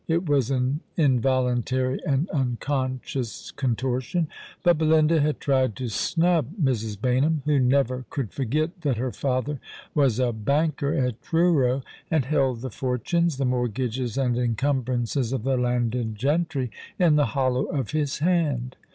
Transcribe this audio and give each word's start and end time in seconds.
It 0.07 0.27
was 0.27 0.49
an 0.49 0.79
involuntary 0.97 1.99
and 2.07 2.27
unconscious 2.31 3.51
contortion; 3.51 4.29
but 4.63 4.79
Belinda 4.79 5.19
had 5.21 5.39
tried 5.39 5.75
to 5.75 5.89
snub 5.89 6.47
Mrs. 6.59 6.97
Baynham, 6.99 7.43
who 7.45 7.59
never 7.59 8.05
could 8.09 8.31
forget 8.33 8.81
that 8.81 8.97
her 8.97 9.11
father 9.11 9.59
was 9.93 10.17
a 10.17 10.33
banker 10.33 10.91
at 10.95 11.21
Truro, 11.21 11.83
and 12.09 12.25
held 12.25 12.61
the 12.61 12.71
fortunes— 12.71 13.37
the 13.37 13.45
mortgages 13.45 14.17
and 14.17 14.35
encumbrances 14.39 15.31
of 15.33 15.43
the 15.43 15.55
landed 15.55 16.15
gentry— 16.15 16.71
in 16.97 17.15
the 17.15 17.25
hollow 17.37 17.65
of 17.65 17.91
his 17.91 18.17
hand. 18.17 18.77